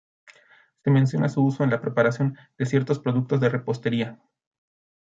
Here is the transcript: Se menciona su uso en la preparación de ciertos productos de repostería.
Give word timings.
Se 0.83 0.89
menciona 0.89 1.29
su 1.29 1.45
uso 1.45 1.63
en 1.63 1.69
la 1.69 1.79
preparación 1.79 2.35
de 2.57 2.65
ciertos 2.65 2.97
productos 2.97 3.39
de 3.39 3.49
repostería. 3.49 4.19